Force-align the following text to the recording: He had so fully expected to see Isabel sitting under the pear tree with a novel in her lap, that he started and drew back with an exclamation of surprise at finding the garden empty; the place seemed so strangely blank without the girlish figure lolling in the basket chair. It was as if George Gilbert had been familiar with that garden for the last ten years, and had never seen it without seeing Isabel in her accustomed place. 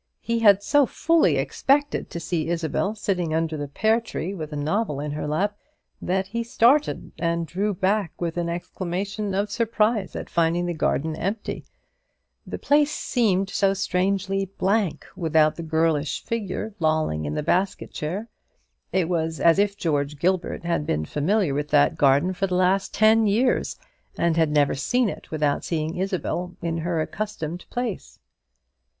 He 0.21 0.39
had 0.39 0.63
so 0.63 0.87
fully 0.87 1.37
expected 1.37 2.09
to 2.09 2.19
see 2.19 2.49
Isabel 2.49 2.95
sitting 2.95 3.35
under 3.35 3.55
the 3.55 3.67
pear 3.67 4.01
tree 4.01 4.33
with 4.33 4.51
a 4.51 4.55
novel 4.55 4.99
in 4.99 5.11
her 5.11 5.27
lap, 5.27 5.55
that 6.01 6.25
he 6.25 6.41
started 6.43 7.11
and 7.19 7.45
drew 7.45 7.75
back 7.75 8.19
with 8.19 8.35
an 8.35 8.49
exclamation 8.49 9.35
of 9.35 9.51
surprise 9.51 10.15
at 10.15 10.27
finding 10.27 10.65
the 10.65 10.73
garden 10.73 11.15
empty; 11.15 11.65
the 12.47 12.57
place 12.57 12.89
seemed 12.89 13.51
so 13.51 13.75
strangely 13.75 14.45
blank 14.57 15.05
without 15.15 15.55
the 15.55 15.61
girlish 15.61 16.23
figure 16.25 16.73
lolling 16.79 17.25
in 17.25 17.35
the 17.35 17.43
basket 17.43 17.91
chair. 17.91 18.27
It 18.91 19.07
was 19.07 19.39
as 19.39 19.59
if 19.59 19.77
George 19.77 20.17
Gilbert 20.17 20.63
had 20.65 20.87
been 20.87 21.05
familiar 21.05 21.53
with 21.53 21.69
that 21.69 21.95
garden 21.95 22.33
for 22.33 22.47
the 22.47 22.55
last 22.55 22.91
ten 22.91 23.27
years, 23.27 23.77
and 24.17 24.35
had 24.35 24.49
never 24.49 24.73
seen 24.73 25.09
it 25.09 25.29
without 25.29 25.63
seeing 25.63 25.95
Isabel 25.97 26.55
in 26.59 26.79
her 26.79 27.01
accustomed 27.01 27.65
place. 27.69 28.17